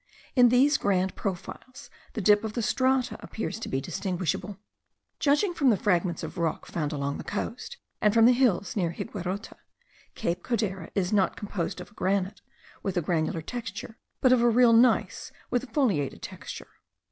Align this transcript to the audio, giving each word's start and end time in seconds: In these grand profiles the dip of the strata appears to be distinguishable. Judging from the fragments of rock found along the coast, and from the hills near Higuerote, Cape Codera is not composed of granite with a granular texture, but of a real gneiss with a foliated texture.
In 0.35 0.49
these 0.49 0.79
grand 0.79 1.15
profiles 1.15 1.91
the 2.13 2.21
dip 2.21 2.43
of 2.43 2.53
the 2.53 2.63
strata 2.63 3.17
appears 3.19 3.59
to 3.59 3.69
be 3.69 3.79
distinguishable. 3.79 4.57
Judging 5.19 5.53
from 5.53 5.69
the 5.69 5.77
fragments 5.77 6.23
of 6.23 6.39
rock 6.39 6.65
found 6.65 6.91
along 6.91 7.19
the 7.19 7.23
coast, 7.23 7.77
and 8.01 8.11
from 8.11 8.25
the 8.25 8.31
hills 8.33 8.75
near 8.75 8.93
Higuerote, 8.93 9.53
Cape 10.15 10.41
Codera 10.41 10.89
is 10.95 11.13
not 11.13 11.37
composed 11.37 11.79
of 11.79 11.95
granite 11.95 12.41
with 12.81 12.97
a 12.97 13.01
granular 13.03 13.43
texture, 13.43 13.99
but 14.21 14.33
of 14.33 14.41
a 14.41 14.49
real 14.49 14.73
gneiss 14.73 15.31
with 15.51 15.65
a 15.65 15.67
foliated 15.67 16.23
texture. 16.23 16.71